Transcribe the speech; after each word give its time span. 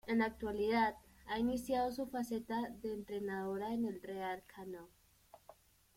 En 0.07 0.17
la 0.17 0.25
actualidad, 0.25 0.95
ha 1.27 1.37
iniciado 1.37 1.91
su 1.91 2.07
faceta 2.07 2.59
de 2.81 2.91
entrenadora 2.91 3.71
en 3.71 3.85
el 3.85 4.01
Real 4.01 4.41
Canoe. 4.47 4.89